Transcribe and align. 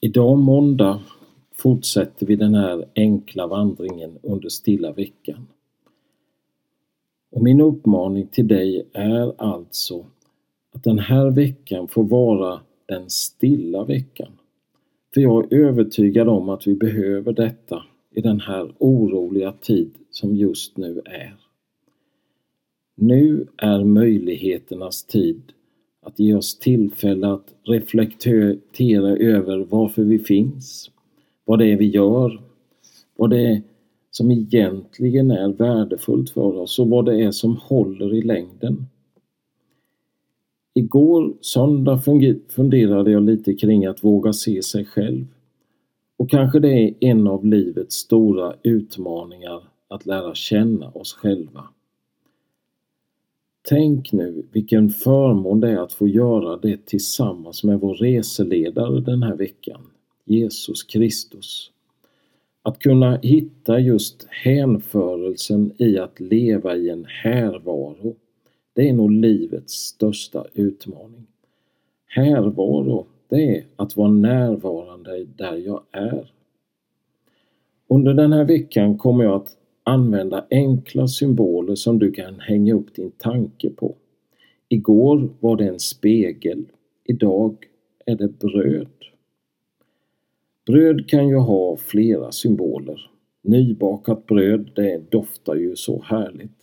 Idag 0.00 0.38
måndag 0.38 1.02
fortsätter 1.54 2.26
vi 2.26 2.36
den 2.36 2.54
här 2.54 2.84
enkla 2.94 3.46
vandringen 3.46 4.18
under 4.22 4.48
stilla 4.48 4.92
veckan. 4.92 5.46
Och 7.30 7.42
min 7.42 7.60
uppmaning 7.60 8.26
till 8.26 8.48
dig 8.48 8.88
är 8.92 9.42
alltså 9.42 10.06
att 10.74 10.84
den 10.84 10.98
här 10.98 11.30
veckan 11.30 11.88
får 11.88 12.04
vara 12.04 12.60
den 12.86 13.10
stilla 13.10 13.84
veckan. 13.84 14.32
För 15.14 15.20
jag 15.20 15.52
är 15.52 15.56
övertygad 15.56 16.28
om 16.28 16.48
att 16.48 16.66
vi 16.66 16.74
behöver 16.74 17.32
detta 17.32 17.82
i 18.10 18.20
den 18.20 18.40
här 18.40 18.74
oroliga 18.78 19.52
tid 19.52 19.90
som 20.10 20.36
just 20.36 20.76
nu 20.76 21.02
är. 21.04 21.36
Nu 22.94 23.46
är 23.56 23.84
möjligheternas 23.84 25.04
tid 25.04 25.42
att 26.08 26.18
ge 26.18 26.34
oss 26.34 26.58
tillfälle 26.58 27.28
att 27.28 27.54
reflektera 27.62 29.16
över 29.16 29.58
varför 29.58 30.02
vi 30.02 30.18
finns, 30.18 30.90
vad 31.44 31.58
det 31.58 31.66
är 31.66 31.76
vi 31.76 31.86
gör, 31.86 32.40
vad 33.16 33.30
det 33.30 33.40
är 33.40 33.62
som 34.10 34.30
egentligen 34.30 35.30
är 35.30 35.48
värdefullt 35.48 36.30
för 36.30 36.56
oss 36.56 36.78
och 36.78 36.88
vad 36.88 37.04
det 37.04 37.22
är 37.22 37.30
som 37.30 37.56
håller 37.56 38.14
i 38.14 38.22
längden. 38.22 38.86
Igår 40.74 41.34
söndag 41.40 42.00
funderade 42.48 43.10
jag 43.10 43.22
lite 43.22 43.54
kring 43.54 43.86
att 43.86 44.04
våga 44.04 44.32
se 44.32 44.62
sig 44.62 44.84
själv. 44.84 45.26
Och 46.16 46.30
kanske 46.30 46.60
det 46.60 46.72
är 46.72 46.94
en 47.00 47.26
av 47.26 47.46
livets 47.46 47.96
stora 47.96 48.54
utmaningar 48.62 49.62
att 49.88 50.06
lära 50.06 50.34
känna 50.34 50.90
oss 50.90 51.12
själva. 51.12 51.64
Tänk 53.62 54.12
nu 54.12 54.46
vilken 54.52 54.90
förmån 54.90 55.60
det 55.60 55.70
är 55.70 55.76
att 55.76 55.92
få 55.92 56.08
göra 56.08 56.56
det 56.56 56.86
tillsammans 56.86 57.64
med 57.64 57.80
vår 57.80 57.94
reseledare 57.94 59.00
den 59.00 59.22
här 59.22 59.34
veckan, 59.34 59.80
Jesus 60.24 60.82
Kristus. 60.82 61.70
Att 62.62 62.78
kunna 62.78 63.18
hitta 63.22 63.78
just 63.78 64.26
hänförelsen 64.30 65.72
i 65.78 65.98
att 65.98 66.20
leva 66.20 66.76
i 66.76 66.90
en 66.90 67.04
härvaro, 67.04 68.16
det 68.74 68.88
är 68.88 68.92
nog 68.92 69.10
livets 69.10 69.74
största 69.74 70.44
utmaning. 70.54 71.26
Härvaro, 72.06 73.06
det 73.28 73.56
är 73.56 73.64
att 73.76 73.96
vara 73.96 74.10
närvarande 74.10 75.24
där 75.24 75.56
jag 75.56 75.82
är. 75.92 76.32
Under 77.88 78.14
den 78.14 78.32
här 78.32 78.44
veckan 78.44 78.98
kommer 78.98 79.24
jag 79.24 79.34
att 79.34 79.56
använda 79.88 80.46
enkla 80.50 81.08
symboler 81.08 81.74
som 81.74 81.98
du 81.98 82.12
kan 82.12 82.40
hänga 82.40 82.74
upp 82.74 82.94
din 82.94 83.10
tanke 83.10 83.70
på. 83.70 83.94
Igår 84.68 85.28
var 85.40 85.56
det 85.56 85.68
en 85.68 85.80
spegel, 85.80 86.64
idag 87.04 87.56
är 88.06 88.16
det 88.16 88.38
bröd. 88.38 88.88
Bröd 90.66 91.08
kan 91.08 91.28
ju 91.28 91.36
ha 91.36 91.76
flera 91.76 92.32
symboler. 92.32 93.10
Nybakat 93.42 94.26
bröd, 94.26 94.70
det 94.74 95.10
doftar 95.10 95.54
ju 95.54 95.76
så 95.76 96.02
härligt. 96.02 96.58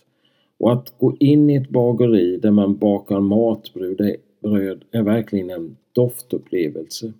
Och 0.58 0.72
att 0.72 0.94
gå 0.98 1.16
in 1.20 1.50
i 1.50 1.54
ett 1.56 1.70
bageri 1.70 2.36
där 2.36 2.50
man 2.50 2.76
bakar 2.76 3.20
matbröd 3.20 4.00
är 4.90 5.02
verkligen 5.02 5.50
en 5.50 5.76
doftupplevelse. 5.92 7.12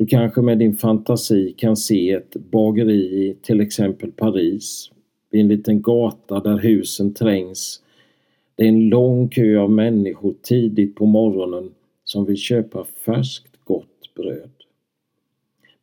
Du 0.00 0.06
kanske 0.06 0.42
med 0.42 0.58
din 0.58 0.76
fantasi 0.76 1.54
kan 1.56 1.76
se 1.76 2.10
ett 2.10 2.36
bageri 2.50 2.94
i 2.94 3.36
till 3.42 3.60
exempel 3.60 4.12
Paris, 4.12 4.90
vid 5.30 5.40
en 5.40 5.48
liten 5.48 5.82
gata 5.82 6.40
där 6.40 6.58
husen 6.58 7.14
trängs. 7.14 7.82
Det 8.54 8.64
är 8.64 8.68
en 8.68 8.88
lång 8.88 9.28
kö 9.28 9.58
av 9.58 9.70
människor 9.70 10.34
tidigt 10.42 10.94
på 10.94 11.06
morgonen 11.06 11.70
som 12.04 12.24
vill 12.24 12.36
köpa 12.36 12.84
färskt 12.84 13.64
gott 13.64 14.14
bröd. 14.14 14.50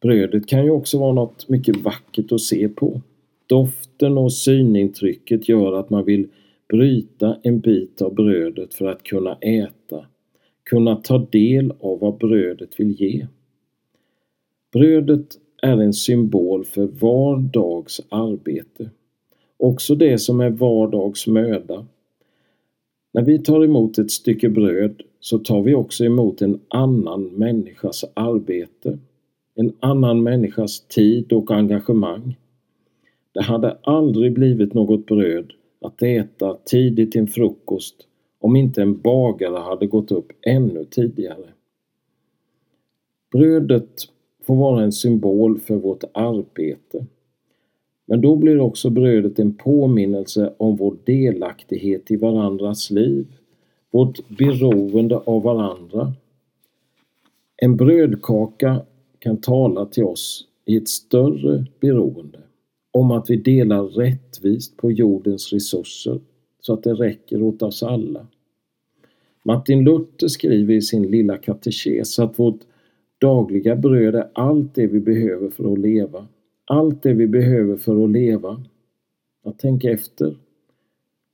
Brödet 0.02 0.48
kan 0.48 0.64
ju 0.64 0.70
också 0.70 1.00
vara 1.00 1.14
något 1.14 1.50
mycket 1.50 1.78
vackert 1.78 2.32
att 2.32 2.42
se 2.42 2.70
på. 2.70 3.02
Doften 3.48 4.18
och 4.18 4.34
synintrycket 4.34 5.50
gör 5.50 5.80
att 5.80 5.90
man 5.90 6.06
vill 6.06 6.28
bryta 6.70 7.38
en 7.44 7.60
bit 7.60 8.02
av 8.02 8.16
brödet 8.16 8.74
för 8.74 8.86
att 8.86 9.04
kunna 9.04 9.36
äta, 9.36 10.06
kunna 10.64 10.96
ta 10.96 11.18
del 11.18 11.74
av 11.80 12.00
vad 12.00 12.18
brödet 12.18 12.80
vill 12.80 13.02
ge. 13.02 13.28
Brödet 14.78 15.38
är 15.62 15.82
en 15.82 15.94
symbol 15.94 16.66
för 16.66 16.88
var 16.88 17.38
dags 17.38 18.02
arbete. 18.10 18.90
Också 19.58 19.96
det 19.96 20.18
som 20.18 20.40
är 20.40 20.50
vardags 20.50 21.28
möda. 21.28 21.86
När 23.14 23.22
vi 23.22 23.40
tar 23.40 23.64
emot 23.64 23.98
ett 23.98 24.12
stycke 24.12 24.50
bröd 24.50 25.02
så 25.20 25.40
tar 25.40 25.62
vi 25.62 25.76
också 25.76 26.06
emot 26.06 26.42
en 26.42 26.60
annan 26.68 27.24
människas 27.24 28.06
arbete. 28.14 29.00
En 29.56 29.74
annan 29.80 30.24
människas 30.24 30.80
tid 30.88 31.34
och 31.34 31.52
engagemang. 31.52 32.38
Det 33.32 33.42
hade 33.42 33.78
aldrig 33.82 34.34
blivit 34.34 34.74
något 34.74 35.06
bröd 35.06 35.52
att 35.82 36.04
äta 36.04 36.58
tidigt 36.66 37.12
till 37.12 37.22
en 37.22 37.28
frukost 37.28 37.96
om 38.40 38.56
inte 38.56 38.82
en 38.82 39.02
bagare 39.02 39.58
hade 39.58 39.88
gått 39.88 40.12
upp 40.12 40.32
ännu 40.42 40.86
tidigare. 40.86 41.48
Brödet 43.32 44.10
får 44.48 44.56
vara 44.56 44.84
en 44.84 44.92
symbol 44.92 45.60
för 45.60 45.76
vårt 45.76 46.04
arbete. 46.14 47.06
Men 48.06 48.22
då 48.22 48.36
blir 48.36 48.60
också 48.60 48.90
brödet 48.90 49.40
en 49.40 49.54
påminnelse 49.54 50.54
om 50.58 50.76
vår 50.76 50.98
delaktighet 51.06 52.12
i 52.12 52.16
varandras 52.16 52.92
liv, 52.92 53.28
vårt 53.92 54.30
beroende 54.30 55.18
av 55.18 55.44
varandra. 55.44 56.14
En 57.58 57.78
brödkaka 57.78 58.82
kan 59.20 59.38
tala 59.38 59.86
till 59.86 60.04
oss 60.04 60.48
i 60.66 60.78
ett 60.78 60.90
större 60.90 61.66
beroende, 61.80 62.40
om 62.92 63.12
att 63.12 63.30
vi 63.30 63.36
delar 63.36 63.84
rättvist 63.84 64.78
på 64.78 64.92
jordens 64.92 65.54
resurser 65.54 66.20
så 66.60 66.74
att 66.74 66.84
det 66.84 66.94
räcker 66.94 67.42
åt 67.42 67.62
oss 67.62 67.84
alla. 67.84 68.28
Martin 69.44 69.84
Luther 69.84 70.28
skriver 70.28 70.74
i 70.74 70.82
sin 70.82 71.12
lilla 71.12 71.38
katekes 71.38 72.20
att 72.20 72.40
vårt 72.40 72.60
dagliga 73.18 73.76
bröd 73.76 74.16
är 74.16 74.30
allt 74.34 74.76
det 74.76 74.88
vi 74.88 75.00
behöver 75.00 75.50
för 75.50 75.74
att 75.74 75.80
leva. 75.80 76.28
Allt 76.66 77.04
det 77.04 77.14
vi 77.14 77.28
behöver 77.28 77.78
för 77.78 78.04
att 78.04 78.10
leva. 78.10 78.64
Att 79.44 79.60
tänka 79.60 79.92
efter. 79.92 80.38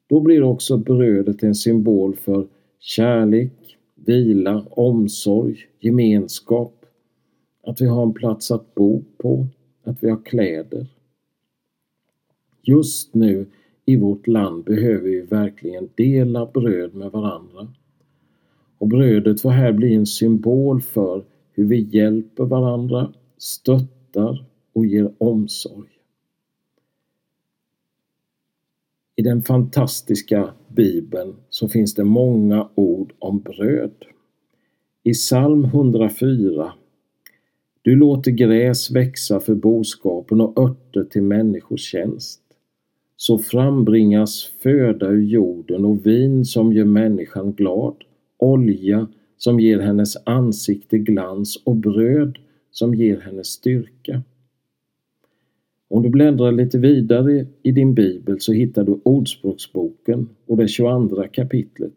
Då 0.07 0.19
blir 0.19 0.43
också 0.43 0.77
brödet 0.77 1.43
en 1.43 1.55
symbol 1.55 2.15
för 2.15 2.47
kärlek, 2.79 3.77
vila, 3.95 4.65
omsorg, 4.69 5.57
gemenskap. 5.79 6.85
Att 7.63 7.81
vi 7.81 7.85
har 7.85 8.03
en 8.03 8.13
plats 8.13 8.51
att 8.51 8.75
bo 8.75 9.03
på, 9.17 9.47
att 9.83 10.03
vi 10.03 10.09
har 10.09 10.25
kläder. 10.25 10.87
Just 12.61 13.13
nu 13.13 13.45
i 13.85 13.95
vårt 13.95 14.27
land 14.27 14.63
behöver 14.63 15.09
vi 15.09 15.21
verkligen 15.21 15.89
dela 15.95 16.45
bröd 16.45 16.95
med 16.95 17.11
varandra. 17.11 17.67
Och 18.77 18.87
brödet 18.87 19.41
får 19.41 19.49
här 19.49 19.71
bli 19.71 19.95
en 19.95 20.05
symbol 20.05 20.81
för 20.81 21.23
hur 21.53 21.65
vi 21.65 21.81
hjälper 21.81 22.43
varandra, 22.43 23.13
stöttar 23.37 24.45
och 24.73 24.85
ger 24.85 25.11
omsorg. 25.17 25.89
I 29.15 29.21
den 29.21 29.41
fantastiska 29.41 30.53
bibeln 30.67 31.35
så 31.49 31.67
finns 31.67 31.95
det 31.95 32.03
många 32.03 32.69
ord 32.75 33.13
om 33.19 33.39
bröd. 33.39 34.05
I 35.03 35.13
psalm 35.13 35.65
104 35.65 36.73
Du 37.81 37.95
låter 37.95 38.31
gräs 38.31 38.91
växa 38.91 39.39
för 39.39 39.55
boskapen 39.55 40.41
och 40.41 40.63
örter 40.63 41.03
till 41.03 41.23
människors 41.23 41.81
tjänst. 41.81 42.41
Så 43.15 43.37
frambringas 43.37 44.51
föda 44.59 45.07
ur 45.07 45.21
jorden 45.21 45.85
och 45.85 46.05
vin 46.05 46.45
som 46.45 46.73
gör 46.73 46.85
människan 46.85 47.53
glad, 47.53 47.95
olja 48.37 49.07
som 49.43 49.59
ger 49.59 49.79
hennes 49.79 50.17
ansikte 50.25 50.97
glans 50.97 51.55
och 51.65 51.75
bröd 51.75 52.37
som 52.71 52.95
ger 52.95 53.19
henne 53.19 53.43
styrka. 53.43 54.21
Om 55.87 56.03
du 56.03 56.09
bläddrar 56.09 56.51
lite 56.51 56.77
vidare 56.77 57.45
i 57.63 57.71
din 57.71 57.93
bibel 57.93 58.41
så 58.41 58.53
hittar 58.53 58.83
du 58.83 58.99
Ordspråksboken 59.03 60.29
och 60.45 60.57
det 60.57 60.67
22 60.67 61.23
kapitlet. 61.31 61.93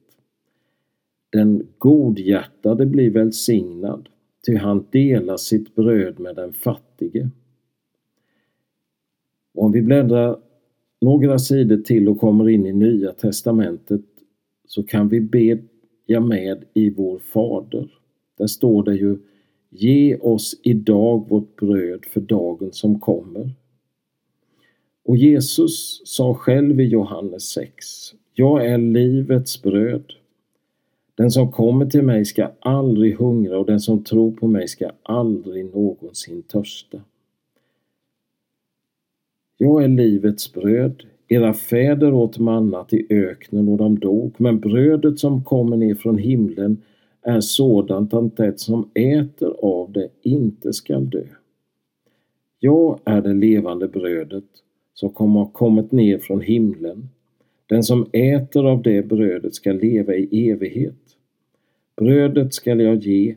Den 1.32 1.66
godhjärtade 1.78 2.87
blir 2.87 3.10
välsignad, 3.10 4.08
ty 4.46 4.56
han 4.56 4.87
delar 4.90 5.37
sitt 5.37 5.75
bröd 5.75 6.20
med 6.20 6.37
den 6.37 6.52
fattige. 6.52 7.31
Och 9.54 9.64
om 9.64 9.72
vi 9.72 9.82
bläddrar 9.82 10.38
några 11.00 11.38
sidor 11.38 11.76
till 11.76 12.08
och 12.08 12.20
kommer 12.20 12.49
in 12.49 12.66
i 12.66 12.72
Nya 12.72 13.12
testamentet 13.12 14.04
så 14.66 14.82
kan 14.82 15.08
vi 15.08 15.20
be 15.20 15.58
ja 16.06 16.20
med 16.20 16.64
i 16.74 16.90
vår 16.90 17.18
Fader. 17.18 17.88
Där 18.38 18.46
står 18.46 18.82
det 18.82 18.94
ju 18.94 19.18
Ge 19.70 20.16
oss 20.16 20.60
idag 20.62 21.28
vårt 21.28 21.56
bröd 21.56 22.04
för 22.04 22.20
dagen 22.20 22.72
som 22.72 23.00
kommer. 23.00 23.50
Och 25.04 25.16
Jesus 25.16 26.02
sa 26.04 26.34
själv 26.34 26.80
i 26.80 26.84
Johannes 26.84 27.42
6 27.42 27.86
Jag 28.34 28.66
är 28.66 28.78
livets 28.78 29.62
bröd. 29.62 30.12
Den 31.14 31.30
som 31.30 31.52
kommer 31.52 31.86
till 31.86 32.02
mig 32.02 32.24
ska 32.24 32.50
aldrig 32.60 33.16
hungra 33.16 33.58
och 33.58 33.66
den 33.66 33.80
som 33.80 34.04
tror 34.04 34.32
på 34.32 34.46
mig 34.46 34.68
ska 34.68 34.90
aldrig 35.02 35.74
någonsin 35.74 36.42
törsta. 36.42 37.00
Jag 39.56 39.84
är 39.84 39.88
livets 39.88 40.52
bröd. 40.52 41.02
Era 41.28 41.55
fäder 41.55 42.14
åt 42.14 42.38
mannat 42.38 42.93
i 42.93 43.06
öknen 43.11 43.69
och 43.69 43.78
de 43.78 43.99
dog, 43.99 44.34
men 44.38 44.61
brödet 44.61 45.19
som 45.19 45.44
kommer 45.44 45.76
ner 45.76 45.94
från 45.94 46.19
himlen 46.19 46.82
är 47.23 47.40
sådant 47.40 48.14
att 48.14 48.37
det 48.37 48.61
som 48.61 48.90
äter 48.94 49.56
av 49.62 49.93
det 49.93 50.08
inte 50.23 50.73
skall 50.73 51.11
dö. 51.11 51.25
Jag 52.58 53.00
är 53.05 53.23
det 53.23 53.34
levande 53.34 53.88
brödet 53.88 54.44
som 54.94 55.37
har 55.37 55.46
kommit 55.46 55.93
ner 55.93 56.19
från 56.19 56.40
himlen. 56.40 57.08
Den 57.67 57.82
som 57.82 58.06
äter 58.12 58.67
av 58.67 58.82
det 58.82 59.02
brödet 59.02 59.55
skall 59.55 59.76
leva 59.76 60.14
i 60.14 60.50
evighet. 60.50 60.94
Brödet 61.96 62.55
skall 62.55 62.81
jag 62.81 62.96
ge 62.96 63.34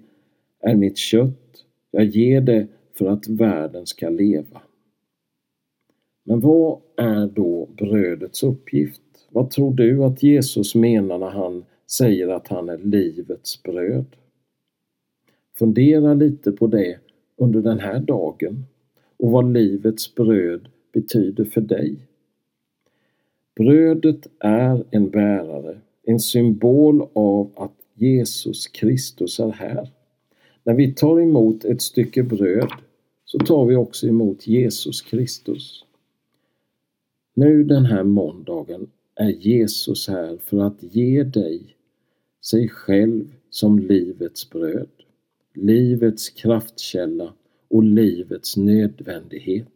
är 0.60 0.76
mitt 0.76 0.98
kött, 0.98 1.66
jag 1.92 2.06
ger 2.06 2.42
det 2.42 2.68
för 2.94 3.06
att 3.06 3.28
världen 3.28 3.86
ska 3.86 4.10
leva. 4.10 4.62
Men 6.30 6.40
vad 6.40 6.80
är 6.96 7.28
då 7.28 7.68
brödets 7.78 8.44
uppgift? 8.44 9.02
Vad 9.30 9.50
tror 9.50 9.74
du 9.74 10.04
att 10.04 10.24
Jesus 10.24 10.76
menar 10.76 11.18
när 11.18 11.30
han 11.30 11.66
säger 11.88 12.28
att 12.28 12.48
han 12.48 12.70
är 12.70 12.78
livets 12.78 13.64
bröd? 13.64 14.06
Fundera 15.58 16.14
lite 16.14 16.52
på 16.52 16.68
det 16.68 16.98
under 17.38 17.62
den 17.62 17.80
här 17.80 18.00
dagen 18.00 18.66
och 19.18 19.32
vad 19.32 19.54
livets 19.54 20.16
bröd 20.16 20.68
betyder 20.94 21.46
för 21.46 21.62
dig. 21.62 21.96
Brödet 23.56 24.28
är 24.40 24.84
en 24.92 25.10
bärare, 25.10 25.78
en 26.04 26.20
symbol 26.20 27.08
av 27.14 27.52
att 27.56 27.76
Jesus 27.94 28.68
Kristus 28.68 29.40
är 29.40 29.52
här. 29.52 29.90
När 30.64 30.74
vi 30.74 30.94
tar 30.94 31.22
emot 31.22 31.66
ett 31.66 31.82
stycke 31.82 32.24
bröd 32.24 32.72
så 33.26 33.40
tar 33.40 33.66
vi 33.66 33.76
också 33.76 34.08
emot 34.08 34.48
Jesus 34.48 35.02
Kristus. 35.02 35.86
Nu 37.40 37.64
den 37.64 37.86
här 37.86 38.04
måndagen 38.04 38.90
är 39.16 39.30
Jesus 39.30 40.08
här 40.08 40.38
för 40.38 40.60
att 40.60 40.84
ge 40.84 41.24
dig 41.24 41.76
sig 42.42 42.70
själv 42.70 43.34
som 43.50 43.80
livets 43.80 44.50
bröd, 44.50 44.90
livets 45.54 46.30
kraftkälla 46.30 47.34
och 47.68 47.84
livets 47.84 48.58
nödvändighet. 48.58 49.68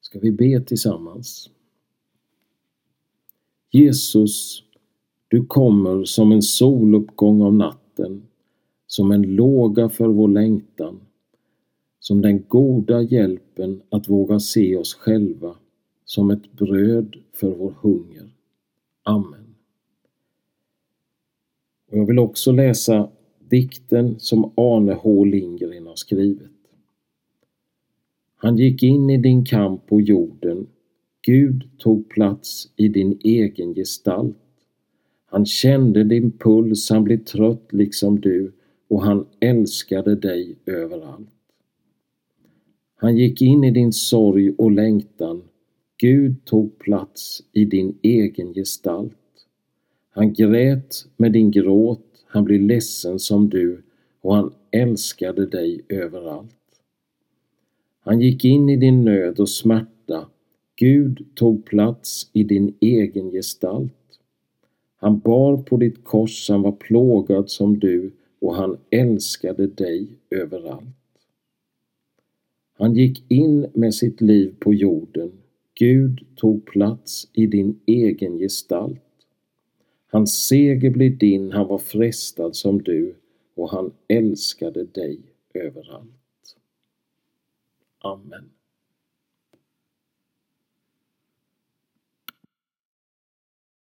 Ska 0.00 0.18
vi 0.18 0.32
be 0.32 0.60
tillsammans? 0.60 1.50
Jesus, 3.70 4.62
du 5.28 5.46
kommer 5.46 6.04
som 6.04 6.32
en 6.32 6.42
soluppgång 6.42 7.42
av 7.42 7.54
natten, 7.54 8.22
som 8.86 9.12
en 9.12 9.22
låga 9.22 9.88
för 9.88 10.08
vår 10.08 10.28
längtan, 10.28 11.00
som 12.02 12.22
den 12.22 12.44
goda 12.48 13.02
hjälpen 13.02 13.82
att 13.88 14.08
våga 14.08 14.40
se 14.40 14.76
oss 14.76 14.94
själva, 14.94 15.56
som 16.04 16.30
ett 16.30 16.52
bröd 16.52 17.16
för 17.32 17.50
vår 17.50 17.74
hunger. 17.80 18.30
Amen. 19.02 19.54
Och 21.90 21.98
jag 21.98 22.06
vill 22.06 22.18
också 22.18 22.52
läsa 22.52 23.10
dikten 23.38 24.20
som 24.20 24.52
Arne 24.56 24.92
H 24.92 25.24
Lindgren 25.24 25.86
har 25.86 25.94
skrivit. 25.94 26.50
Han 28.36 28.56
gick 28.56 28.82
in 28.82 29.10
i 29.10 29.16
din 29.16 29.44
kamp 29.44 29.86
på 29.86 30.00
jorden. 30.00 30.66
Gud 31.26 31.68
tog 31.78 32.08
plats 32.08 32.72
i 32.76 32.88
din 32.88 33.18
egen 33.24 33.74
gestalt. 33.74 34.36
Han 35.26 35.46
kände 35.46 36.04
din 36.04 36.30
puls, 36.30 36.90
han 36.90 37.04
blev 37.04 37.24
trött 37.24 37.72
liksom 37.72 38.20
du 38.20 38.52
och 38.88 39.02
han 39.02 39.26
älskade 39.40 40.14
dig 40.14 40.56
överallt. 40.66 41.28
Han 43.02 43.16
gick 43.16 43.42
in 43.42 43.64
i 43.64 43.70
din 43.70 43.92
sorg 43.92 44.54
och 44.58 44.70
längtan. 44.70 45.42
Gud 45.96 46.44
tog 46.44 46.78
plats 46.78 47.42
i 47.52 47.64
din 47.64 47.98
egen 48.02 48.54
gestalt. 48.54 49.46
Han 50.10 50.32
grät 50.32 51.06
med 51.16 51.32
din 51.32 51.50
gråt, 51.50 52.06
han 52.26 52.44
blev 52.44 52.60
ledsen 52.60 53.18
som 53.18 53.48
du 53.48 53.82
och 54.20 54.34
han 54.34 54.52
älskade 54.70 55.46
dig 55.46 55.80
överallt. 55.88 56.80
Han 58.00 58.20
gick 58.20 58.44
in 58.44 58.68
i 58.68 58.76
din 58.76 59.04
nöd 59.04 59.40
och 59.40 59.48
smärta. 59.48 60.28
Gud 60.76 61.26
tog 61.34 61.64
plats 61.64 62.30
i 62.32 62.44
din 62.44 62.74
egen 62.80 63.30
gestalt. 63.30 64.20
Han 64.96 65.18
bar 65.18 65.56
på 65.56 65.76
ditt 65.76 66.04
kors, 66.04 66.48
han 66.48 66.62
var 66.62 66.72
plågad 66.72 67.50
som 67.50 67.78
du 67.78 68.10
och 68.40 68.54
han 68.54 68.76
älskade 68.90 69.66
dig 69.66 70.06
överallt. 70.30 71.01
Han 72.82 72.94
gick 72.94 73.24
in 73.30 73.70
med 73.74 73.94
sitt 73.94 74.20
liv 74.20 74.54
på 74.60 74.74
jorden. 74.74 75.32
Gud 75.74 76.20
tog 76.36 76.66
plats 76.66 77.28
i 77.32 77.46
din 77.46 77.80
egen 77.86 78.38
gestalt. 78.38 79.26
Hans 80.06 80.46
seger 80.48 80.90
blev 80.90 81.18
din, 81.18 81.52
han 81.52 81.68
var 81.68 81.78
frestad 81.78 82.56
som 82.56 82.82
du 82.82 83.14
och 83.54 83.70
han 83.70 83.92
älskade 84.08 84.84
dig 84.84 85.20
överallt. 85.54 86.56
Amen. 87.98 88.50